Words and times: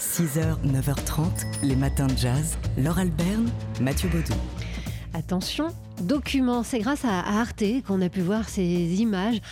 6h, 0.00 0.56
9h30, 0.64 1.26
les 1.62 1.76
matins 1.76 2.06
de 2.06 2.16
jazz. 2.16 2.56
Laure 2.78 3.00
Alberne, 3.00 3.50
Mathieu 3.82 4.08
Baudou. 4.08 4.32
Attention, 5.12 5.68
document, 6.00 6.62
c'est 6.62 6.78
grâce 6.78 7.04
à 7.04 7.18
Arte 7.18 7.62
qu'on 7.86 8.00
a 8.00 8.08
pu 8.08 8.22
voir 8.22 8.48
ces 8.48 8.64
images 8.64 9.42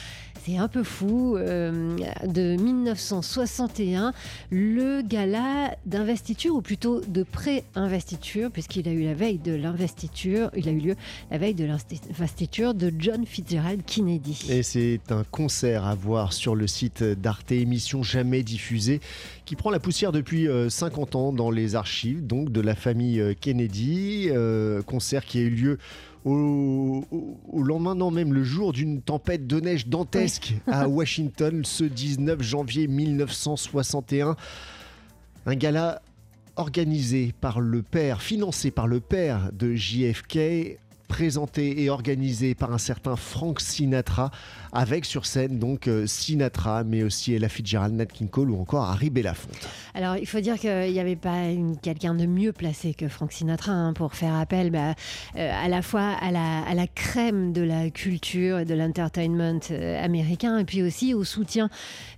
c'est 0.45 0.57
un 0.57 0.69
peu 0.69 0.83
fou, 0.83 1.37
euh, 1.37 1.97
de 2.27 2.57
1961, 2.57 4.13
le 4.51 5.03
gala 5.03 5.77
d'investiture, 5.87 6.55
ou 6.55 6.61
plutôt 6.61 7.01
de 7.01 7.23
pré-investiture, 7.23 8.51
puisqu'il 8.51 8.89
a 8.89 8.93
eu 8.93 9.05
la 9.05 9.15
veille 9.15 9.39
de 9.39 9.53
l'investiture, 9.53 10.51
il 10.57 10.69
a 10.69 10.73
eu 10.73 10.79
lieu 10.79 10.97
la 11.31 11.39
veille 11.39 11.55
de 11.55 11.65
l'investiture 11.65 12.75
de 12.75 12.93
John 12.99 13.27
Fitzgerald 13.27 13.85
Kennedy. 13.85 14.47
Et 14.51 14.63
c'est 14.63 15.01
un 15.11 15.25
concert 15.31 15.85
à 15.85 15.95
voir 15.95 16.33
sur 16.33 16.55
le 16.55 16.67
site 16.67 17.03
d'Arte, 17.03 17.53
émission 17.53 18.03
jamais 18.03 18.43
diffusée, 18.43 19.01
qui 19.45 19.57
prend 19.57 19.71
la 19.71 19.81
poussière 19.81 20.13
depuis 20.13 20.47
50 20.69 21.15
euh, 21.15 21.19
ans 21.19 21.33
dans 21.33 21.51
les 21.51 21.75
archives 21.75 22.27
donc 22.27 22.53
de 22.53 22.61
la 22.61 22.75
famille 22.75 23.21
euh, 23.21 23.35
Kennedy, 23.39 24.29
concert 24.87 25.25
qui 25.25 25.39
a 25.39 25.43
eu 25.43 25.51
lieu 25.51 25.79
au, 26.25 27.05
lendemain, 27.53 27.95
non, 27.95 28.11
même 28.11 28.33
le 28.33 28.43
jour 28.45 28.73
d'une 28.73 29.01
tempête 29.01 29.47
de 29.47 29.61
neige 29.61 29.87
dantesque 29.87 30.55
à 30.67 30.89
Washington, 30.89 31.65
ce 31.65 31.85
19 31.85 32.43
janvier 32.43 32.87
1961. 32.87 34.37
Un 35.47 35.55
gala 35.55 36.03
organisé 36.57 37.33
par 37.41 37.61
le 37.61 37.83
père, 37.83 38.21
financé 38.21 38.71
par 38.71 38.87
le 38.87 39.01
père 39.01 39.51
de 39.53 39.75
JFK, 39.75 40.79
présenté 41.09 41.83
et 41.83 41.91
organisé 41.91 42.55
par 42.55 42.73
un 42.73 42.79
certain 42.79 43.17
Frank 43.17 43.61
Sinatra, 43.61 44.31
avec 44.73 45.05
sur 45.07 45.27
scène 45.27 45.59
donc 45.59 45.89
euh, 45.89 46.07
Sinatra, 46.07 46.85
mais 46.85 47.03
aussi 47.03 47.35
Ella 47.35 47.49
Fitzgerald, 47.49 47.95
Nat 47.95 48.07
King 48.07 48.29
Cole 48.29 48.51
ou 48.51 48.61
encore 48.61 48.85
Harry 48.85 49.11
Belafonte. 49.11 49.69
Alors 49.95 50.17
il 50.17 50.27
faut 50.27 50.41
dire 50.41 50.59
qu'il 50.59 50.93
n'y 50.93 51.01
avait 51.01 51.17
pas 51.17 51.47
quelqu'un 51.83 52.15
de 52.15 52.27
mieux 52.27 52.53
placé 52.53 52.95
que 52.95 53.09
Frank 53.09 53.33
Sinatra 53.33 53.73
hein, 53.73 53.93
pour 53.95 54.15
faire 54.15 54.35
appel 54.35 54.71
bah, 54.71 54.95
euh, 55.37 55.51
à 55.65 55.69
la 55.69 55.83
fois 55.83 56.13
à 56.21 56.31
la, 56.31 56.87
crème 56.95 57.53
de 57.53 57.63
la 57.63 57.91
culture 57.91 58.61
et 58.61 58.65
de 58.65 58.75
l'entertainment 58.75 59.61
euh, 59.71 60.05
américain 60.05 60.59
et 60.59 60.65
puis 60.65 60.83
aussi 60.83 61.15
au 61.15 61.25
soutien 61.25 61.71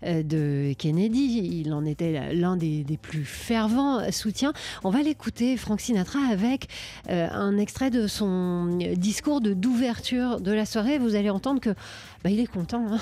de 0.02 0.72
Kennedy. 0.78 1.60
Il 1.60 1.72
en 1.72 1.84
était 1.84 2.34
l'un 2.34 2.56
des, 2.56 2.84
plus 3.00 3.24
fervents 3.24 4.10
soutiens. 4.10 4.52
On 4.84 4.90
va 4.90 5.02
l'écouter, 5.02 5.56
Frank 5.56 5.80
Sinatra, 5.80 6.18
avec 6.30 6.68
un 7.08 7.56
extrait 7.58 7.90
de 7.90 8.06
son 8.06 8.79
discours 8.96 9.40
d'ouverture 9.40 10.40
de 10.40 10.52
la 10.52 10.66
soirée. 10.66 10.98
Vous 10.98 11.14
allez 11.14 11.30
entendre 11.30 11.60
que 11.60 11.70
bah, 12.24 12.30
il 12.30 12.40
est 12.40 12.46
content. 12.46 12.84
Hein. 12.92 12.98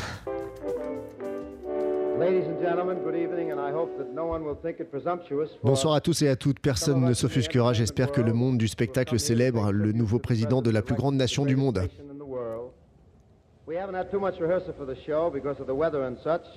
Bonsoir 5.63 5.95
à 5.95 6.01
tous 6.01 6.23
et 6.23 6.29
à 6.29 6.37
toutes. 6.37 6.59
Personne 6.59 7.05
ne 7.05 7.13
s'offusquera. 7.13 7.73
J'espère 7.73 8.11
que 8.11 8.21
le 8.21 8.33
monde 8.33 8.59
du 8.59 8.67
spectacle 8.67 9.19
célèbre 9.21 9.71
le 9.71 9.93
nouveau 9.93 10.19
président 10.19 10.61
de 10.61 10.71
la 10.71 10.83
plus 10.83 10.97
grande 10.97 11.15
nation 11.15 11.45
du 11.45 11.55
monde. 11.55 11.89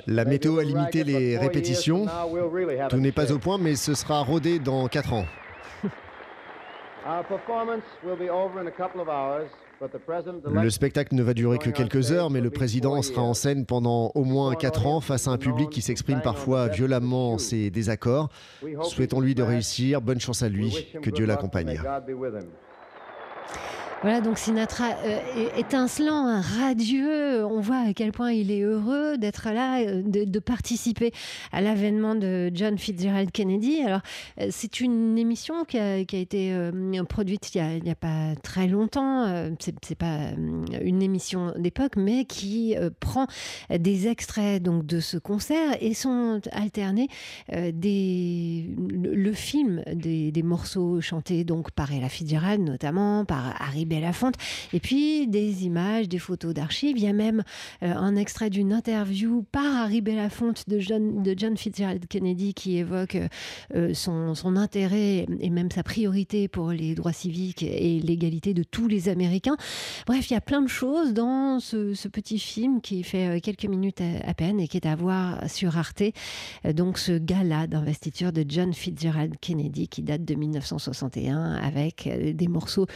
La 0.08 0.26
météo 0.26 0.60
a 0.60 0.64
limité 0.64 1.04
les 1.04 1.38
répétitions. 1.38 2.06
Tout 2.90 2.98
n'est 2.98 3.12
pas 3.12 3.32
au 3.32 3.38
point, 3.38 3.58
mais 3.58 3.76
ce 3.76 3.94
sera 3.94 4.22
rodé 4.24 4.60
dans 4.60 4.88
4 4.88 5.14
ans. 5.14 5.26
Le 10.54 10.70
spectacle 10.70 11.16
ne 11.16 11.24
va 11.24 11.34
durer 11.34 11.58
que 11.58 11.72
quelques 11.72 12.12
heures, 12.12 12.30
mais 12.30 12.42
le 12.42 12.52
président 12.52 13.02
sera 13.02 13.24
en 13.24 13.34
scène 13.34 13.66
pendant 13.66 14.12
au 14.14 14.24
moins 14.24 14.54
4 14.54 14.86
ans 14.86 15.02
face 15.02 15.28
à 15.28 15.32
un 15.32 15.38
public 15.38 15.70
qui 15.70 15.82
s'exprime 15.82 16.22
parfois 16.22 16.68
violemment 16.68 17.38
ses 17.38 17.72
désaccords. 17.72 18.30
Souhaitons-lui 18.84 19.34
de 19.34 19.44
réussir, 19.44 20.02
bonne 20.02 20.20
chance 20.20 20.44
à 20.44 20.50
lui, 20.50 20.88
que 21.02 21.10
Dieu 21.10 21.26
l'accompagne. 21.26 21.82
Voilà, 24.02 24.20
donc 24.20 24.40
Sinatra 24.40 24.96
euh, 25.06 25.20
étincelant, 25.58 26.42
radieux. 26.42 27.46
On 27.46 27.60
voit 27.60 27.90
à 27.90 27.94
quel 27.94 28.12
point 28.12 28.32
il 28.32 28.50
est 28.50 28.62
heureux 28.62 29.16
d'être 29.20 29.50
là, 29.52 29.82
euh, 29.82 30.02
de, 30.04 30.40
participer 30.40 31.12
à 31.52 31.62
l'avènement 31.62 32.16
de 32.16 32.50
John 32.52 32.80
Fitzgerald 32.80 33.30
Kennedy. 33.32 33.84
Alors, 33.84 34.02
euh, 34.40 34.48
c'est 34.50 34.80
une 34.80 35.20
émission 35.20 35.66
qui 35.66 35.78
a, 35.78 35.98
été 35.98 36.52
produite 37.08 37.54
il 37.54 37.84
n'y 37.84 37.92
a, 37.92 37.96
pas 37.96 38.36
très 38.42 38.68
longtemps. 38.68 39.54
c'est 39.60 39.96
pas 39.96 40.32
une 40.82 41.04
émission 41.04 41.54
d'époque, 41.58 41.96
mais 41.96 42.26
qui 42.26 42.76
prend 43.00 43.28
des 43.70 44.08
extraits 44.08 44.64
donc 44.64 44.86
de 44.86 45.00
ce 45.00 45.18
concert 45.18 45.78
et 45.80 45.94
sont 45.94 46.42
alternés 46.52 47.08
le, 47.50 49.32
film 49.34 49.84
des, 49.94 50.32
des, 50.32 50.44
morceaux 50.44 51.02
chantés 51.02 51.44
donc 51.44 51.72
par 51.72 51.92
Ella 51.92 52.10
Fitzgerald 52.10 52.62
notamment, 52.62 53.26
par 53.26 53.56
Harry 53.62 53.86
Belafonte. 53.92 54.36
Et 54.72 54.80
puis 54.80 55.28
des 55.28 55.66
images, 55.66 56.08
des 56.08 56.20
photos 56.20 56.54
d'archives. 56.54 56.98
Il 56.98 57.04
y 57.04 57.08
a 57.08 57.14
même 57.14 57.44
euh, 57.84 57.94
un 57.94 58.16
extrait 58.16 58.50
d'une 58.50 58.72
interview 58.72 59.44
par 59.52 59.76
Harry 59.76 60.00
Belafonte 60.00 60.70
de 60.70 60.80
John, 60.80 61.22
de 61.24 61.36
John 61.38 61.58
Fitzgerald 61.58 62.08
Kennedy 62.08 62.54
qui 62.54 62.78
évoque 62.78 63.18
euh, 63.76 63.94
son, 63.94 64.56
intérêt 64.56 65.26
et 65.40 65.50
même 65.50 65.72
sa 65.72 65.84
priorité 65.84 66.48
pour 66.48 66.72
les 66.72 66.96
droits 66.96 67.14
civiques 67.14 67.64
et 67.64 68.00
l'égalité 68.00 68.54
de 68.54 68.64
tous 68.64 68.88
les 68.88 69.10
Américains. 69.10 69.58
Bref, 70.08 70.30
il 70.30 70.34
y 70.34 70.38
a 70.38 70.42
plein 70.42 70.62
de 70.62 70.68
choses 70.68 71.14
dans 71.14 71.60
ce, 71.60 71.94
ce 71.94 72.08
petit 72.08 72.40
film 72.40 72.82
qui 72.82 73.04
fait 73.04 73.38
euh, 73.38 73.40
quelques 73.42 73.66
minutes 73.66 74.02
à, 74.02 74.34
peine 74.34 74.60
et 74.60 74.68
qui 74.68 74.78
est 74.78 74.88
à 74.88 74.96
voir 74.96 75.50
sur 75.50 75.78
Arte. 75.78 76.04
Donc 76.74 76.98
ce 76.98 77.18
gala 77.18 77.68
d'investiture 77.68 78.32
de 78.32 78.46
John 78.48 78.74
Fitzgerald 78.74 79.36
Kennedy 79.42 79.88
qui 79.88 80.02
date 80.02 80.24
de 80.24 80.36
1961 80.36 81.56
avec 81.56 82.10
des 82.36 82.48
morceaux 82.48 82.88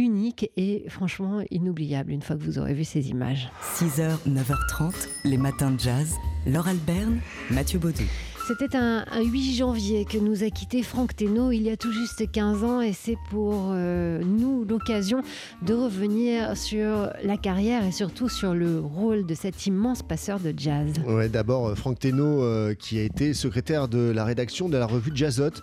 uniques 0.00 0.50
et 0.56 0.84
franchement 0.88 1.42
inoubliables 1.50 2.10
une 2.10 2.22
fois 2.22 2.36
que 2.36 2.42
vous 2.42 2.58
aurez 2.58 2.74
vu 2.74 2.84
ces 2.84 3.10
images. 3.10 3.50
6h, 3.76 4.16
9h30, 4.28 5.08
les 5.24 5.36
matins 5.36 5.70
de 5.70 5.78
jazz. 5.78 6.16
Laure 6.46 6.68
Alberne, 6.68 7.20
Mathieu 7.50 7.78
Baudou. 7.78 8.04
C'était 8.46 8.76
un, 8.76 9.04
8 9.22 9.54
janvier 9.54 10.04
que 10.04 10.18
nous 10.18 10.42
a 10.42 10.50
quitté 10.50 10.82
Franck 10.82 11.14
Teno 11.14 11.52
il 11.52 11.62
y 11.62 11.70
a 11.70 11.76
tout 11.76 11.92
juste 11.92 12.28
15 12.32 12.64
ans 12.64 12.80
et 12.80 12.92
c'est 12.92 13.16
pour 13.30 13.68
euh, 13.70 14.20
nous 14.24 14.64
l'occasion 14.64 15.22
de 15.62 15.72
revenir 15.72 16.56
sur 16.56 17.12
la 17.22 17.36
carrière 17.36 17.84
et 17.84 17.92
surtout 17.92 18.28
sur 18.28 18.54
le 18.54 18.80
rôle 18.80 19.24
de 19.24 19.34
cet 19.34 19.66
immense 19.66 20.02
passeur 20.02 20.40
de 20.40 20.52
jazz. 20.56 20.94
Ouais, 21.06 21.28
d'abord 21.28 21.68
euh, 21.68 21.74
Franck 21.76 22.00
Teno 22.00 22.42
euh, 22.42 22.74
qui 22.74 22.98
a 22.98 23.02
été 23.02 23.34
secrétaire 23.34 23.86
de 23.86 24.10
la 24.10 24.24
rédaction 24.24 24.68
de 24.68 24.76
la 24.76 24.86
revue 24.86 25.12
Jazzot. 25.14 25.60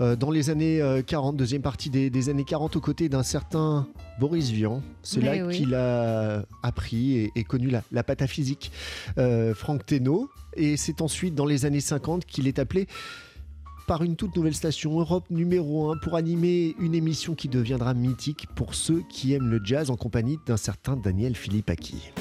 Euh, 0.00 0.16
dans 0.16 0.30
les 0.30 0.50
années 0.50 0.80
40, 1.06 1.34
euh, 1.34 1.38
deuxième 1.38 1.62
partie 1.62 1.90
des, 1.90 2.28
années 2.28 2.44
40, 2.44 2.76
aux 2.76 2.80
côtés 2.80 3.08
d'un 3.08 3.22
certain 3.22 3.86
Boris 4.18 4.50
Vian. 4.50 4.82
C'est 5.02 5.20
là 5.20 5.48
qu'il 5.48 5.74
a 5.74 6.44
appris 6.62 7.30
et, 7.34 7.44
connu 7.44 7.68
la, 7.68 7.82
la 7.92 8.02
pataphysique 8.02 8.72
euh, 9.18 9.54
Franck 9.54 9.86
Teno. 9.86 10.30
Et 10.54 10.76
c'est 10.76 11.02
ensuite, 11.02 11.34
dans 11.34 11.46
les 11.46 11.64
années 11.64 11.80
50, 11.80 12.24
qu'il 12.24 12.48
est 12.48 12.58
appelé 12.58 12.86
par 13.86 14.02
une 14.02 14.16
toute 14.16 14.36
nouvelle 14.36 14.54
station 14.54 14.98
Europe 14.98 15.24
numéro 15.30 15.90
1 15.90 15.98
pour 15.98 16.16
animer 16.16 16.74
une 16.78 16.94
émission 16.94 17.34
qui 17.34 17.48
deviendra 17.48 17.94
mythique 17.94 18.46
pour 18.54 18.74
ceux 18.74 19.02
qui 19.10 19.34
aiment 19.34 19.48
le 19.48 19.60
jazz 19.62 19.90
en 19.90 19.96
compagnie 19.96 20.38
d'un 20.46 20.56
certain 20.56 20.96
Daniel 20.96 21.34
Philippaki. 21.34 22.12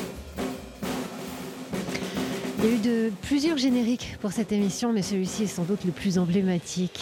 Il 2.59 2.65
y 2.65 2.67
a 2.67 2.75
eu 2.75 2.79
de 2.79 3.11
plusieurs 3.23 3.57
génériques 3.57 4.17
pour 4.21 4.31
cette 4.31 4.51
émission, 4.51 4.93
mais 4.93 5.01
celui-ci 5.01 5.43
est 5.43 5.47
sans 5.47 5.63
doute 5.63 5.83
le 5.83 5.91
plus 5.91 6.19
emblématique. 6.19 6.99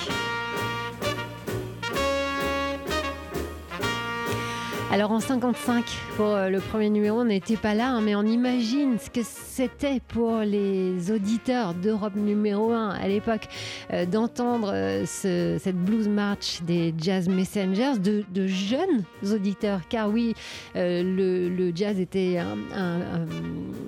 Alors 4.92 5.12
en 5.12 5.20
55, 5.20 5.86
pour 6.18 6.26
euh, 6.26 6.50
le 6.50 6.60
premier 6.60 6.90
numéro, 6.90 7.20
on 7.20 7.26
n'était 7.26 7.58
pas 7.58 7.76
là, 7.76 7.90
hein, 7.90 8.02
mais 8.02 8.16
on 8.16 8.24
imagine 8.24 8.98
ce 8.98 9.12
que 9.12 9.22
c'était 9.24 10.00
pour 10.08 10.40
les 10.40 11.12
auditeurs 11.12 11.76
d'Europe 11.76 12.16
numéro 12.16 12.72
1 12.72 12.90
à 12.90 13.08
l'époque 13.08 13.48
euh, 13.94 14.08
d'entendre 14.08 14.72
euh, 14.74 15.06
cette 15.06 15.78
blues 15.78 16.08
march 16.08 16.64
des 16.64 16.96
Jazz 16.98 17.30
Messengers, 17.30 18.00
de, 18.00 18.48
jeunes 18.48 19.04
auditeurs, 19.32 19.82
car 19.90 20.10
oui, 20.10 20.34
le, 20.74 21.72
jazz 21.76 22.00
était 22.00 22.40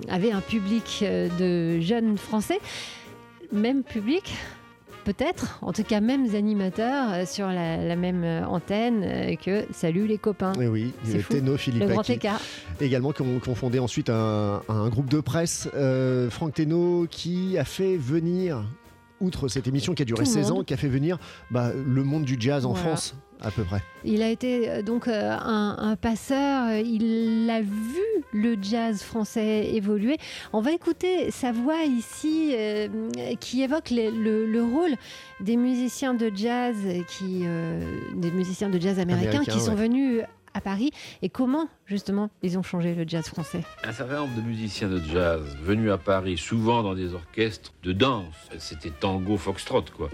avait 0.08 0.30
un 0.30 0.40
public 0.40 1.04
de 1.38 1.80
jeunes 1.80 2.16
Français, 2.16 2.60
même 3.50 3.82
public 3.82 4.32
peut-être, 5.02 5.58
en 5.62 5.72
tout 5.72 5.82
cas 5.82 6.00
mêmes 6.00 6.34
animateurs 6.34 7.12
euh, 7.12 7.26
sur 7.26 7.46
la, 7.48 7.96
même 7.96 8.24
euh, 8.24 8.44
antenne 8.44 9.02
euh, 9.04 9.36
que 9.36 9.66
Salut 9.72 10.06
les 10.06 10.18
copains. 10.18 10.52
Oui, 10.58 10.66
oui, 10.66 10.92
c'est 11.04 11.26
Teno, 11.28 11.56
Philippe. 11.56 11.82
Le 11.82 11.88
grand 11.88 12.08
écart. 12.08 12.40
Également, 12.80 13.12
qui 13.12 13.22
ont, 13.22 13.54
fondé 13.54 13.78
ensuite 13.78 14.10
un, 14.10 14.88
groupe 14.88 15.08
de 15.08 15.20
presse, 15.20 15.68
Franck 16.30 16.54
Teno, 16.54 17.06
qui 17.10 17.58
a 17.58 17.64
fait 17.64 17.96
venir 17.96 18.64
outre 19.22 19.48
cette 19.48 19.66
émission 19.66 19.94
qui 19.94 20.02
a 20.02 20.04
duré 20.04 20.24
Tout 20.24 20.30
le 20.30 20.34
16 20.42 20.50
ans, 20.50 20.62
qui 20.64 20.74
a 20.74 20.76
fait 20.76 20.88
venir 20.88 21.18
bah, 21.50 21.70
le 21.74 22.04
monde 22.04 22.24
du 22.24 22.36
jazz 22.38 22.66
en 22.66 22.72
Voilà. 22.72 22.88
France, 22.96 23.14
à 23.40 23.50
peu 23.50 23.62
près. 23.64 23.82
Il 24.04 24.22
a 24.22 24.28
été 24.28 24.68
euh, 24.68 24.82
donc 24.82 25.08
euh, 25.08 25.30
un, 25.32 25.76
un 25.78 25.96
passeur, 25.96 26.68
euh, 26.68 26.78
il 26.80 27.48
a 27.50 27.60
vu 27.62 28.02
le 28.32 28.56
jazz 28.60 29.02
français 29.02 29.70
évoluer. 29.74 30.16
On 30.52 30.60
va 30.60 30.72
écouter 30.72 31.30
sa 31.30 31.52
voix 31.52 31.82
ici 31.84 32.52
euh, 32.54 32.88
qui 33.40 33.62
évoque 33.62 33.90
les- 33.90 34.10
le, 34.10 34.46
le 34.46 34.62
rôle 34.62 34.92
des 35.40 35.56
musiciens 35.56 36.14
de 36.14 36.30
jazz, 36.34 36.76
qui, 37.08 37.42
euh, 37.44 37.80
des 38.16 38.30
musiciens 38.30 38.68
de 38.70 38.80
jazz 38.80 38.98
américains, 38.98 39.44
qui 39.44 39.60
sont 39.60 39.70
ouais. 39.70 39.82
venus 39.82 40.22
à 40.54 40.60
Paris 40.60 40.90
et 41.22 41.28
comment 41.28 41.68
justement 41.86 42.30
ils 42.42 42.58
ont 42.58 42.62
changé 42.62 42.94
le 42.94 43.04
jazz 43.06 43.26
français? 43.26 43.62
Un 43.84 43.92
certain 43.92 44.16
nombre 44.16 44.34
de 44.36 44.42
musiciens 44.42 44.88
de 44.88 45.00
jazz 45.00 45.42
venus 45.62 45.90
à 45.90 45.98
Paris, 45.98 46.38
souvent 46.38 46.82
dans 46.82 46.94
des 46.94 47.14
orchestres 47.14 47.72
de 47.82 47.92
danse, 47.92 48.34
c'était 48.58 48.90
tango, 48.90 49.36
foxtrot, 49.36 49.84
quoi. 49.96 50.10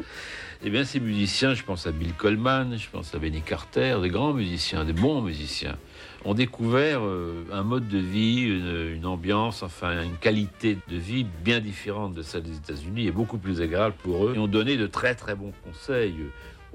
Eh 0.65 0.71
bien, 0.71 0.85
ces 0.85 0.99
musiciens, 0.99 1.55
je 1.55 1.63
pense 1.63 1.87
à 1.87 1.93
Bill 1.93 2.13
Coleman, 2.15 2.77
je 2.77 2.91
pense 2.91 3.15
à 3.15 3.19
Benny 3.19 3.43
Carter, 3.43 3.99
des 4.03 4.09
grands 4.09 4.33
musiciens, 4.33 4.85
des 4.85 4.93
bons 4.93 5.23
musiciens, 5.23 5.77
ont 6.25 6.35
découvert 6.35 7.01
euh, 7.05 7.45
un 7.53 7.63
mode 7.63 7.87
de 7.87 7.99
vie, 7.99 8.43
une, 8.43 9.07
ambiance, 9.07 9.63
enfin 9.63 10.03
une 10.03 10.17
qualité 10.17 10.77
de 10.89 10.97
vie 10.97 11.25
bien 11.45 11.61
différente 11.61 12.15
de 12.15 12.23
celle 12.23 12.43
des 12.43 12.57
États-Unis 12.57 13.07
et 13.07 13.13
beaucoup 13.13 13.39
plus 13.39 13.61
agréable 13.61 13.95
pour 14.03 14.27
eux. 14.27 14.35
Et 14.35 14.39
ont 14.39 14.49
donné 14.49 14.77
de 14.77 14.89
très 14.89 15.15
très 15.15 15.37
bons 15.37 15.53
conseils 15.65 16.17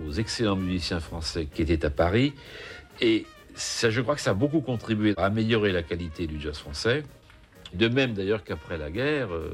aux 0.04 0.14
excellents 0.14 0.56
musiciens 0.56 1.02
français 1.02 1.48
qui 1.54 1.62
étaient 1.62 1.86
à 1.86 1.90
Paris. 1.90 2.34
Et 3.02 3.26
je 3.56 4.02
crois 4.02 4.16
que 4.16 4.22
ça 4.22 4.32
a 4.32 4.34
beaucoup 4.34 4.62
contribué 4.62 5.14
à 5.18 5.26
améliorer 5.26 5.72
la 5.72 5.84
qualité 5.84 6.28
du 6.28 6.40
jazz 6.40 6.58
français. 6.58 7.04
De 7.74 7.88
même 7.88 8.14
d'ailleurs 8.14 8.44
qu'après 8.44 8.78
la 8.78 8.92
guerre, 8.92 9.34
euh, 9.34 9.52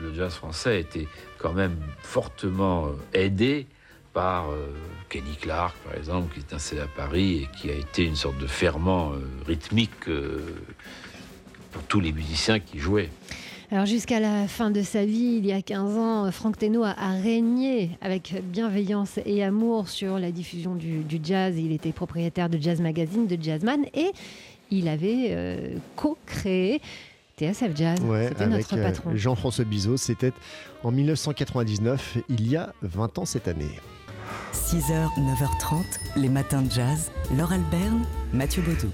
le 0.00 0.14
jazz 0.14 0.32
français 0.34 0.70
a 0.70 0.78
été 0.78 1.08
quand 1.38 1.52
même 1.52 1.76
fortement 2.00 2.86
euh, 2.86 2.90
aidé 3.12 3.66
par 4.12 4.50
euh, 4.50 4.68
Kenny 5.08 5.36
Clark, 5.36 5.76
par 5.84 5.96
exemple, 5.96 6.32
qui 6.32 6.40
est 6.40 6.54
installé 6.54 6.82
à 6.82 6.86
Paris 6.86 7.42
et 7.42 7.48
qui 7.58 7.70
a 7.70 7.74
été 7.74 8.04
une 8.04 8.16
sorte 8.16 8.38
de 8.38 8.46
ferment 8.46 9.12
rythmique 9.46 10.08
pour 11.72 11.82
tous 11.84 12.00
les 12.00 12.12
musiciens 12.12 12.60
qui 12.60 12.78
jouaient. 12.78 13.10
Alors 13.70 13.84
jusqu'à 13.84 14.18
la 14.18 14.48
fin 14.48 14.70
de 14.70 14.80
sa 14.82 15.04
vie, 15.04 15.36
il 15.38 15.44
y 15.46 15.52
a 15.52 15.60
15 15.60 15.98
ans, 15.98 16.32
Franck 16.32 16.56
Teno 16.56 16.84
a, 16.84 16.94
a 16.98 17.10
régné 17.20 17.90
avec 18.00 18.34
bienveillance 18.44 19.18
et 19.26 19.44
amour 19.44 19.88
sur 19.88 20.18
la 20.18 20.32
diffusion 20.32 20.74
du, 20.74 21.00
du 21.00 21.20
jazz. 21.22 21.54
Il 21.58 21.72
était 21.72 21.92
propriétaire 21.92 22.48
de 22.48 22.56
Jazz 22.58 22.80
Magazine, 22.80 23.26
de 23.26 23.36
Jazzman, 23.40 23.84
et 23.92 24.10
il 24.70 24.88
avait 24.88 25.28
euh, 25.30 25.76
co-créé 25.96 26.80
TSF 27.38 27.76
Jazz. 27.76 28.00
Ouais, 28.00 28.28
C'était 28.28 28.44
avec 28.44 28.56
notre 28.56 28.78
euh, 28.78 28.82
patron. 28.82 29.10
Jean-François 29.14 29.64
Bizot. 29.66 29.98
C'était 29.98 30.32
en 30.82 30.90
1999, 30.90 32.18
il 32.30 32.48
y 32.50 32.56
a 32.56 32.72
20 32.80 33.18
ans 33.18 33.26
cette 33.26 33.48
année. 33.48 33.70
6h, 34.54 35.08
9h30, 35.18 35.82
les 36.16 36.30
matins 36.30 36.62
de 36.62 36.70
jazz. 36.70 37.10
Laure 37.36 37.52
Alberne, 37.52 38.04
Mathieu 38.32 38.62
Baudou. 38.62 38.88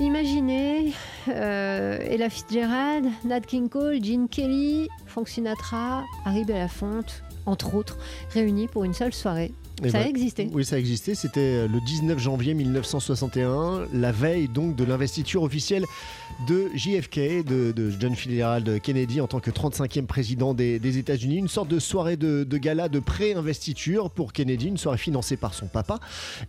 Imaginez 0.00 0.92
euh, 1.28 1.98
Ella 2.08 2.30
Fitzgerald, 2.30 3.06
Nat 3.24 3.40
King 3.40 3.68
Cole, 3.68 3.98
Gene 4.00 4.28
Kelly, 4.28 4.88
Frank 5.06 5.28
Sinatra, 5.28 6.04
Harry 6.24 6.44
Belafonte, 6.44 7.24
entre 7.46 7.74
autres, 7.74 7.98
réunis 8.32 8.68
pour 8.68 8.84
une 8.84 8.94
seule 8.94 9.12
soirée. 9.12 9.52
Et 9.84 9.90
Ça 9.90 9.98
ben, 9.98 10.06
a 10.06 10.08
existé. 10.08 10.48
Oui, 10.52 10.64
ça 10.64 10.76
a 10.76 10.78
existé. 10.78 11.14
C'était 11.14 11.68
le 11.68 11.80
19 11.80 12.18
janvier 12.18 12.54
1961, 12.54 13.86
la 13.92 14.12
veille 14.12 14.48
donc 14.48 14.76
de 14.76 14.84
l'investiture 14.84 15.42
officielle 15.42 15.84
de 16.46 16.68
JFK, 16.74 17.44
de, 17.44 17.72
de 17.72 17.92
John 17.98 18.14
Fitzgerald 18.14 18.80
Kennedy 18.80 19.20
en 19.20 19.26
tant 19.26 19.40
que 19.40 19.50
35e 19.50 20.06
président 20.06 20.54
des, 20.54 20.78
des 20.78 20.98
États-Unis. 20.98 21.36
Une 21.36 21.48
sorte 21.48 21.68
de 21.68 21.78
soirée 21.78 22.16
de, 22.16 22.44
de 22.44 22.58
gala 22.58 22.88
de 22.88 22.98
pré-investiture 22.98 24.10
pour 24.10 24.32
Kennedy, 24.32 24.66
une 24.66 24.76
soirée 24.76 24.98
financée 24.98 25.36
par 25.36 25.54
son 25.54 25.66
papa 25.66 25.98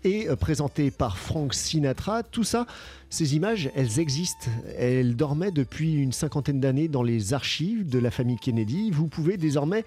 et 0.03 0.29
euh, 0.29 0.35
présentée 0.35 0.91
par 0.91 1.17
Frank 1.17 1.53
Sinatra. 1.53 2.23
Tout 2.23 2.43
ça, 2.43 2.65
ces 3.09 3.35
images, 3.35 3.71
elles 3.75 3.99
existent. 3.99 4.49
Elles 4.77 5.15
dormaient 5.15 5.51
depuis 5.51 5.95
une 5.95 6.11
cinquantaine 6.11 6.59
d'années 6.59 6.87
dans 6.87 7.03
les 7.03 7.33
archives 7.33 7.87
de 7.89 7.99
la 7.99 8.11
famille 8.11 8.37
Kennedy. 8.37 8.91
Vous 8.91 9.07
pouvez 9.07 9.37
désormais 9.37 9.85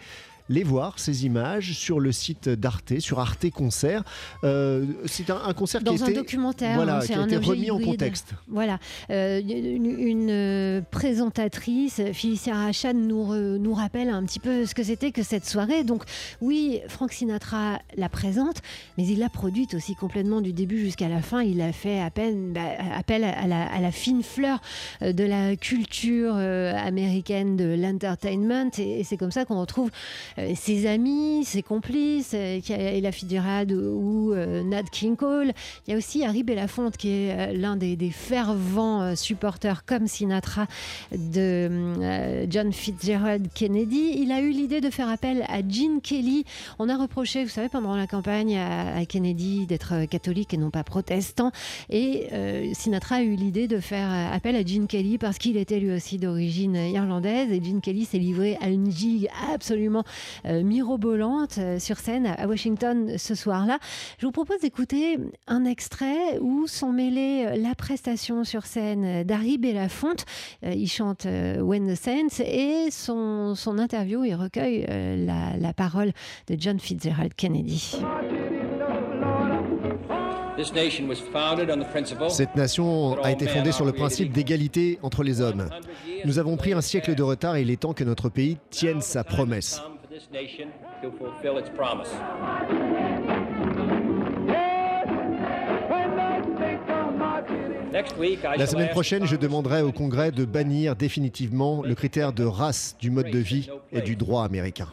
les 0.49 0.63
voir, 0.65 0.99
ces 0.99 1.25
images, 1.27 1.73
sur 1.73 2.01
le 2.01 2.13
site 2.13 2.49
d'Arte, 2.49 2.99
sur 3.01 3.21
Arte 3.21 3.49
Concert. 3.51 4.03
Euh, 4.45 4.85
c'est 5.07 5.31
un, 5.31 5.41
un 5.47 5.55
concert 5.55 5.83
Dans 5.83 5.95
qui 5.95 6.03
a 6.03 6.07
un 6.07 6.09
été, 6.09 6.17
documentaire, 6.19 6.75
voilà, 6.77 6.99
hein, 6.99 7.01
qui 7.07 7.13
a 7.15 7.25
été 7.25 7.37
remis 7.37 7.71
en 7.71 7.79
contexte. 7.79 8.35
Voilà, 8.49 8.79
Euh, 9.11 9.41
une, 9.41 9.87
une, 9.87 10.31
euh, 10.31 10.81
présentatrice, 10.91 12.01
Felicia 12.13 12.55
Rachan, 12.55 12.95
nous, 12.95 13.25
re- 13.25 13.57
nous 13.57 13.75
rappelle 13.75 14.09
un 14.09 14.23
petit 14.25 14.41
peu 14.41 14.67
ce 14.67 14.75
que 14.75 14.83
c'était 14.83 15.13
que 15.13 15.23
cette 15.23 15.47
soirée. 15.47 15.85
Donc 15.85 16.05
oui, 16.41 16.81
Frank 16.89 17.13
Sinatra 17.13 17.79
la 17.97 18.09
présente, 18.09 18.63
mais 18.99 19.07
il 19.07 19.19
l'a 19.19 19.29
produite 19.29 19.75
aussi 19.75 19.95
complètement 19.95 20.41
du 20.41 20.53
début 20.53 20.79
jusqu'à 20.81 21.09
la 21.09 21.23
fin. 21.23 21.43
Il 21.43 21.61
a 21.61 21.73
fait 21.73 22.01
à 22.01 22.11
peine, 22.11 22.53
bah, 22.53 22.61
appel 22.97 23.25
à 23.25 23.47
la, 23.47 23.67
à 23.67 23.81
la 23.81 23.93
fine 23.93 24.23
fleur 24.23 24.61
de 25.01 25.25
la 25.25 25.57
culture 25.57 26.35
américaine 26.35 27.57
de 27.57 27.77
l'entertainment. 27.79 28.71
Et, 28.79 29.01
et 29.01 29.05
c'est 29.05 29.17
comme 29.17 29.31
ça 29.31 29.45
qu'on 29.45 29.61
retrouve 29.61 29.91
ses 30.55 30.87
amis, 30.87 31.45
ses 31.45 31.63
complices, 31.63 32.33
euh, 32.35 32.61
qui 32.61 32.73
a 32.73 33.13
Fitzgerald 33.13 33.73
ou, 33.73 34.33
euh, 34.33 34.63
Nat 34.63 34.85
King 34.91 35.17
Cole. 35.17 35.53
Il 35.87 35.91
y 35.91 35.95
a 35.95 35.97
aussi 35.97 36.25
Harry 36.25 36.43
Belafonte 36.43 36.97
qui 36.97 37.09
est 37.09 37.33
euh, 37.33 37.53
l'un 37.53 37.77
des, 37.77 37.97
des 37.97 38.11
fervents 38.11 39.03
euh, 39.03 39.15
supporters 39.15 39.85
comme 39.85 40.07
Sinatra 40.07 40.67
de 41.13 41.69
euh, 42.01 42.47
John 42.49 42.73
Fitzgerald 42.73 43.49
Kennedy. 43.55 44.15
Il 44.17 44.33
a 44.33 44.41
eu 44.41 44.51
l'idée 44.51 44.81
de 44.81 44.91
faire 44.91 45.09
appel 45.09 45.45
à 45.49 45.61
Gene 45.67 46.01
Kelly. 46.03 46.45
On 46.79 46.89
a 46.89 46.97
reproché, 46.97 47.45
vous 47.45 47.51
savez, 47.51 47.69
pendant 47.69 47.97
la 47.97 48.07
campagne 48.07 48.57
à, 48.57 48.97
à 48.97 49.05
Kennedy 49.05 49.67
d'être 49.67 49.95
euh, 49.95 50.07
catholique 50.07 50.55
et 50.55 50.57
non 50.57 50.71
pas 50.71 50.85
protestant. 50.85 51.53
Et 51.91 52.29
euh, 52.33 52.71
Sinatra 52.73 53.17
a 53.17 53.23
eu 53.23 53.35
l'idée 53.35 53.69
de 53.69 53.81
faire 53.81 54.11
euh, 54.11 54.35
appel 54.35 54.57
à 54.57 54.65
Gene 54.65 54.87
Kelly 54.87 55.19
parce 55.19 55.39
qu'il 55.39 55.57
était 55.57 55.81
lui 55.81 55.93
aussi 55.93 56.19
d'origine 56.19 56.77
irlandaise. 56.77 57.51
Et 57.53 57.63
Gene 57.63 57.81
Kelly 57.81 58.05
s'est 58.05 58.19
livré 58.19 58.57
à 58.61 58.69
une 58.69 58.91
gigue 58.91 59.29
absolument 59.53 60.01
euh, 60.01 60.22
mirobolante 60.45 61.59
euh, 61.59 61.79
sur 61.79 61.99
scène 61.99 62.27
à 62.27 62.47
Washington 62.47 63.17
ce 63.19 63.35
soir-là. 63.35 63.79
Je 64.19 64.27
vous 64.27 64.33
propose 64.33 64.61
d'écouter 64.61 65.19
un 65.47 65.65
extrait 65.65 66.39
où 66.41 66.67
sont 66.67 66.93
mêlés 66.93 67.47
euh, 67.47 67.57
la 67.57 67.75
prestation 67.75 68.45
sur 68.45 68.67
scène 68.67 69.05
euh, 69.05 69.25
d'Harry 69.25 69.59
Belafonte. 69.59 70.25
Euh, 70.65 70.73
il 70.75 70.89
chante 70.89 71.27
euh, 71.27 71.61
When 71.61 71.93
the 71.93 71.97
Saints 71.97 72.43
et 72.45 72.91
son, 72.91 73.55
son 73.55 73.79
interview, 73.79 74.25
il 74.25 74.35
recueille 74.35 74.87
euh, 74.89 75.25
la, 75.25 75.57
la 75.59 75.73
parole 75.73 76.13
de 76.49 76.57
John 76.59 76.79
Fitzgerald 76.79 77.35
Kennedy. 77.35 77.99
Cette 82.29 82.57
nation 82.57 83.23
a 83.23 83.33
été 83.33 83.47
fondée 83.47 83.73
sur 83.73 83.85
le 83.85 83.93
principe 83.93 84.33
d'égalité 84.33 84.99
entre 85.03 85.23
les 85.23 85.41
hommes. 85.41 85.69
Nous 86.25 86.39
avons 86.39 86.57
pris 86.57 86.73
un 86.73 86.83
siècle 86.83 87.15
de 87.15 87.23
retard 87.23 87.57
et 87.57 87.63
il 87.63 87.71
est 87.71 87.81
temps 87.81 87.95
que 87.95 88.05
notre 88.05 88.29
pays 88.29 88.59
tienne 88.71 89.01
sa 89.01 89.25
promesse. 89.25 89.81
This 90.23 90.31
nation 90.31 90.69
to 91.03 91.11
fulfill 91.11 91.59
its 91.59 91.69
promise. 91.71 92.09
Next 97.93 98.17
week, 98.19 98.41
I 98.45 98.57
La 98.57 98.67
semaine 98.67 98.91
prochaine, 98.91 99.27
je 99.27 99.37
demanderai 99.37 99.83
au 99.83 99.91
Congrès 99.91 100.31
de 100.31 100.45
bannir 100.45 100.95
définitivement 100.95 101.83
le 101.83 101.95
critère 101.95 102.33
de 102.33 102.45
race 102.45 102.97
du 103.01 103.11
mode 103.11 103.31
de 103.31 103.39
vie 103.39 103.69
et 103.91 104.03
du 104.03 104.15
droit 104.15 104.45
américain. 104.45 104.87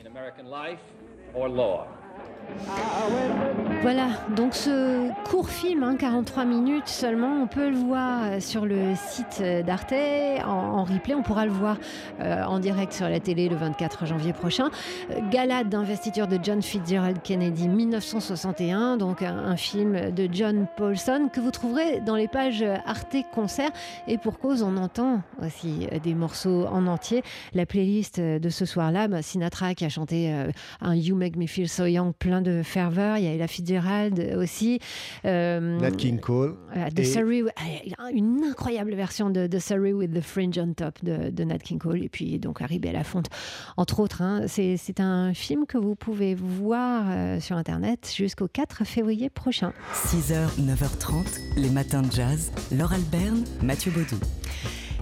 Voilà, 3.82 4.10
donc 4.36 4.56
ce 4.56 5.10
court 5.30 5.50
film, 5.50 5.84
hein, 5.84 5.96
43 5.96 6.44
minutes 6.44 6.90
seulement, 6.90 7.42
on 7.42 7.48
peut 7.48 7.70
le 7.70 7.78
voir 7.78 8.24
euh, 8.24 8.40
sur 8.42 8.66
le 8.66 8.94
site 8.96 9.40
euh, 9.40 9.64
d'Arte 9.64 9.94
en, 10.46 10.84
replay. 10.84 11.16
On 11.16 11.24
pourra 11.24 11.46
le 11.46 11.52
voir 11.52 11.78
euh, 12.20 12.44
en 12.44 12.60
direct 12.60 12.92
sur 12.92 13.08
la 13.08 13.22
télé 13.22 13.48
le 13.48 13.56
24 13.56 14.06
janvier 14.06 14.34
prochain. 14.34 14.70
Euh, 15.12 15.22
Gala 15.32 15.64
d'investiture 15.64 16.28
de 16.28 16.38
John 16.44 16.62
Fitzgerald 16.62 17.22
Kennedy 17.22 17.70
1961, 17.70 18.98
donc 18.98 19.22
un, 19.22 19.56
film 19.56 20.12
de 20.12 20.28
John 20.32 20.68
Paulson 20.76 21.30
que 21.32 21.40
vous 21.40 21.52
trouverez 21.52 22.02
dans 22.02 22.16
les 22.16 22.28
pages 22.28 22.64
Arte 22.86 23.16
Concert. 23.34 23.72
Et 24.08 24.18
pour 24.18 24.40
cause, 24.40 24.62
on 24.62 24.76
entend 24.78 25.22
aussi 25.46 25.88
des 26.04 26.14
morceaux 26.14 26.66
en 26.68 26.88
entier. 26.88 27.24
La 27.54 27.66
playlist 27.66 28.20
de 28.20 28.50
ce 28.50 28.66
soir-là, 28.66 29.08
bah, 29.08 29.22
Sinatra 29.22 29.74
qui 29.74 29.86
a 29.86 29.90
chanté 29.90 30.34
un 30.82 30.96
You 30.96 31.16
Make 31.16 31.36
Me 31.36 31.48
Feel 31.48 31.68
So 31.68 31.86
Young 31.86 32.14
plein 32.14 32.39
de 32.42 32.62
ferveur. 32.64 33.18
Il 33.18 33.24
y 33.24 33.28
a 33.28 33.34
Ella 33.34 33.48
Fitzgerald 33.48 34.36
aussi. 34.38 34.80
Euh, 35.26 35.80
Nat 35.80 35.92
King 35.92 36.20
Cole. 36.20 36.56
voilà, 36.74 36.90
The 36.92 37.00
Et- 37.00 37.04
Surrey, 37.06 37.44
ah, 37.98 38.12
une 38.12 38.44
incroyable 38.44 38.94
version 38.96 39.30
de 39.30 39.48
The 39.48 39.60
Surrey 39.60 39.94
with 39.94 40.14
the 40.14 40.22
Fringe 40.22 40.58
on 40.60 40.74
Top 40.74 41.04
de, 41.04 41.30
de 41.30 41.44
Nat 41.44 41.60
King 41.60 41.80
Cole 41.80 42.04
et 42.04 42.10
puis 42.10 42.40
donc 42.40 42.62
Harry 42.62 42.80
Belafonte, 42.80 43.28
entre 43.78 44.00
autres. 44.00 44.22
hein. 44.22 44.44
C'est 44.48 44.78
c'est 44.78 45.00
un 45.00 45.34
film 45.34 45.66
que 45.66 45.78
vous 45.78 45.96
pouvez 45.96 46.36
voir 46.36 47.06
euh, 47.10 47.40
sur 47.40 47.56
Internet 47.58 48.12
jusqu'au 48.16 48.48
4 48.48 48.86
février 48.86 49.30
prochain. 49.30 49.74
6h, 49.94 50.60
9h30, 50.60 51.40
les 51.58 51.70
matins 51.70 52.02
de 52.02 52.12
jazz. 52.12 52.52
Laure 52.72 52.94
Alberne, 52.94 53.44
Mathieu 53.64 53.92
Baudou. 53.92 54.20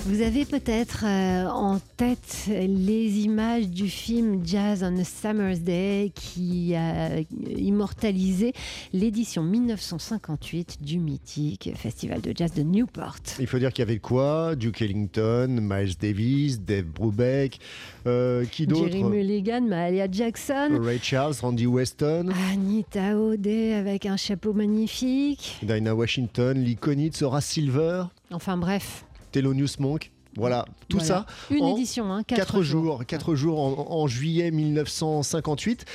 Vous 0.07 0.21
avez 0.21 0.45
peut-être 0.45 1.03
euh, 1.03 1.47
en 1.47 1.79
tête 1.97 2.45
les 2.47 3.19
images 3.25 3.67
du 3.67 3.89
film 3.89 4.39
Jazz 4.45 4.81
on 4.81 4.97
a 4.97 5.03
Summer's 5.03 5.59
Day 5.59 6.13
qui 6.15 6.75
a 6.75 7.19
immortalisé 7.57 8.53
l'édition 8.93 9.43
1958 9.43 10.77
du 10.81 10.99
mythique 10.99 11.71
Festival 11.75 12.21
de 12.21 12.31
Jazz 12.33 12.53
de 12.53 12.63
Newport. 12.63 13.17
Il 13.37 13.47
faut 13.47 13.59
dire 13.59 13.73
qu'il 13.73 13.81
y 13.81 13.87
avait 13.87 13.99
quoi? 13.99 14.55
Duke 14.55 14.81
Ellington, 14.81 15.59
Miles 15.61 15.97
Davis, 15.99 16.61
Dave 16.61 16.85
Brubeck, 16.85 17.59
euh, 18.05 18.45
qui 18.45 18.65
d'autre? 18.65 18.87
Jerry 18.87 19.03
Mulligan, 19.03 19.67
Mahalia 19.67 20.09
Jackson, 20.09 20.79
Ray 20.81 20.99
Charles, 21.03 21.35
Randy 21.41 21.67
Weston, 21.67 22.29
Anita 22.53 23.17
O'Day 23.17 23.73
avec 23.73 24.05
un 24.05 24.15
chapeau 24.15 24.53
magnifique. 24.53 25.57
Dinah 25.63 25.93
Washington, 25.93 26.63
Lee 26.63 26.77
Konitz, 26.77 27.21
Horace 27.21 27.47
Silver, 27.47 28.05
Enfin 28.31 28.57
bref, 28.57 29.05
Thelonious 29.31 29.79
Monk. 29.79 30.11
Voilà, 30.37 30.65
tout 30.87 30.97
Voilà. 30.97 31.05
ça 31.07 31.25
une 31.49 31.63
en 31.63 31.75
édition, 31.75 32.11
hein, 32.13 32.23
quatre, 32.23 32.37
quatre, 32.39 32.61
jours, 32.61 33.03
quatre 33.05 33.35
jours 33.35 33.59
en, 33.59 33.87
en 34.01 34.07
juillet 34.07 34.51
1958. 34.51 35.85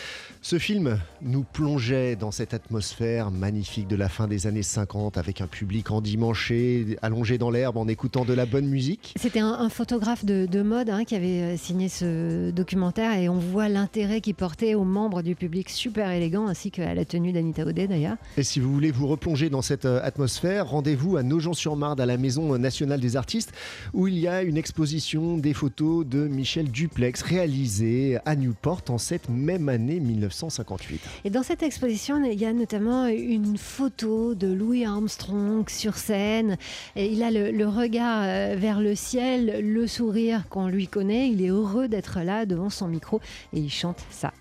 Ce 0.44 0.58
film 0.58 0.98
nous 1.22 1.44
plongeait 1.44 2.16
dans 2.16 2.32
cette 2.32 2.52
atmosphère 2.52 3.30
magnifique 3.30 3.86
de 3.86 3.94
la 3.94 4.08
fin 4.08 4.26
des 4.26 4.48
années 4.48 4.64
50 4.64 5.16
avec 5.16 5.40
un 5.40 5.46
public 5.46 5.92
endimanché, 5.92 6.96
allongé 7.00 7.38
dans 7.38 7.50
l'herbe 7.50 7.76
en 7.76 7.86
écoutant 7.86 8.24
de 8.24 8.32
la 8.32 8.44
bonne 8.44 8.66
musique. 8.66 9.14
C'était 9.16 9.38
un, 9.38 9.52
un 9.52 9.68
photographe 9.68 10.24
de, 10.24 10.46
de 10.46 10.62
mode 10.62 10.90
hein, 10.90 11.04
qui 11.04 11.14
avait 11.14 11.42
euh, 11.42 11.56
signé 11.56 11.88
ce 11.88 12.50
documentaire 12.50 13.16
et 13.16 13.28
on 13.28 13.38
voit 13.38 13.68
l'intérêt 13.68 14.20
qu'il 14.20 14.34
portait 14.34 14.74
aux 14.74 14.82
membres 14.84 15.22
du 15.22 15.36
public 15.36 15.70
super 15.70 16.10
élégant 16.10 16.48
ainsi 16.48 16.72
qu'à 16.72 16.92
la 16.92 17.04
tenue 17.04 17.32
d'Anita 17.32 17.64
O'Day 17.64 17.86
d'ailleurs. 17.86 18.16
Et 18.36 18.42
si 18.42 18.58
vous 18.58 18.72
voulez 18.72 18.90
vous 18.90 19.06
replonger 19.06 19.48
dans 19.48 19.62
cette 19.62 19.84
euh, 19.84 20.00
atmosphère, 20.02 20.66
rendez-vous 20.68 21.16
à 21.16 21.22
Nogent-sur-Marne 21.22 22.00
à 22.00 22.06
la 22.06 22.16
Maison 22.16 22.58
nationale 22.58 22.98
des 23.00 23.16
artistes 23.16 23.52
où 23.94 24.08
il 24.08 24.18
y 24.18 24.26
a 24.26 24.31
une 24.40 24.56
exposition 24.56 25.36
des 25.36 25.52
photos 25.52 26.06
de 26.06 26.26
Michel 26.26 26.70
Duplex 26.70 27.20
réalisées 27.20 28.18
à 28.24 28.34
Newport 28.34 28.82
en 28.88 28.96
cette 28.96 29.28
même 29.28 29.68
année 29.68 30.00
1958. 30.00 31.00
Et 31.24 31.30
dans 31.30 31.42
cette 31.42 31.62
exposition, 31.62 32.24
il 32.24 32.40
y 32.40 32.46
a 32.46 32.52
notamment 32.54 33.06
une 33.08 33.58
photo 33.58 34.34
de 34.34 34.46
Louis 34.46 34.86
Armstrong 34.86 35.68
sur 35.68 35.96
scène. 35.96 36.56
Et 36.96 37.12
il 37.12 37.22
a 37.22 37.30
le, 37.30 37.50
le 37.50 37.68
regard 37.68 38.22
euh, 38.22 38.56
vers 38.56 38.80
le 38.80 38.94
ciel, 38.94 39.60
le 39.62 39.86
sourire 39.86 40.48
qu'on 40.48 40.68
lui 40.68 40.88
connaît. 40.88 41.28
Il 41.28 41.44
est 41.44 41.50
heureux 41.50 41.88
d'être 41.88 42.20
là 42.20 42.46
devant 42.46 42.70
son 42.70 42.88
micro 42.88 43.20
et 43.52 43.58
il 43.58 43.70
chante 43.70 43.98
ça. 44.10 44.32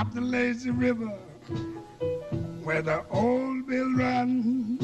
Up 0.00 0.14
the 0.14 0.20
lazy 0.22 0.70
river 0.70 1.12
where 2.64 2.80
the 2.80 3.04
old 3.10 3.66
bill 3.66 3.92
run. 3.96 4.78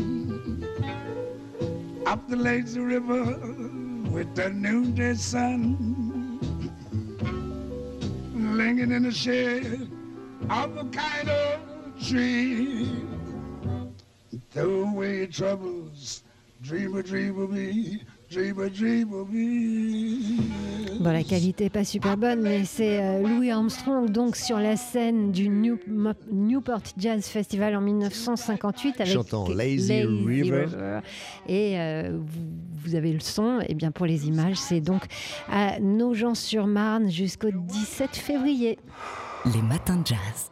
Up 2.05 2.29
the 2.29 2.37
lazy 2.37 2.81
river 2.81 3.25
with 4.11 4.35
the 4.35 4.51
noonday 4.51 5.15
sun. 5.15 6.39
Lingering 8.35 8.93
in 8.93 9.05
the 9.05 9.11
shade 9.11 9.91
of 10.51 10.77
a 10.77 10.85
kind 10.85 11.31
of 11.31 11.61
tree. 12.07 13.03
Throw 14.51 14.83
away 14.83 15.17
your 15.19 15.29
troubles, 15.29 16.25
dreamer 16.61 16.97
me, 16.97 17.03
dreamer, 17.03 17.47
dreamer 17.47 17.49
me. 17.49 18.03
Bon, 21.01 21.13
la 21.13 21.23
qualité 21.23 21.65
n'est 21.65 21.71
pas 21.71 21.85
super 21.85 22.17
bonne, 22.17 22.41
mais 22.43 22.65
c'est 22.65 23.01
euh, 23.01 23.21
Louis 23.23 23.51
Armstrong 23.51 24.11
donc 24.11 24.35
sur 24.37 24.59
la 24.59 24.77
scène 24.77 25.31
du 25.31 25.49
New- 25.49 25.79
Newport 26.33 26.81
Jazz 26.99 27.27
Festival 27.27 27.77
en 27.77 27.81
1958 27.81 29.01
avec 29.01 29.13
Chantant 29.13 29.49
Lazy 29.49 30.03
River. 30.03 30.67
Et 31.47 31.79
euh, 31.79 32.19
vous, 32.19 32.41
vous 32.85 32.95
avez 32.97 33.13
le 33.13 33.21
son. 33.21 33.61
Et 33.69 33.75
bien 33.75 33.91
pour 33.93 34.07
les 34.07 34.27
images, 34.27 34.57
c'est 34.57 34.81
donc 34.81 35.03
à 35.51 35.79
Nogent-sur-Marne 35.79 37.11
jusqu'au 37.11 37.51
17 37.53 38.17
février. 38.17 38.79
Les 39.45 39.63
matins 39.63 39.97
de 39.99 40.07
jazz. 40.07 40.51